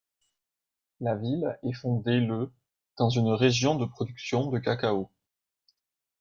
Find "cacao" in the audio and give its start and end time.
4.57-5.11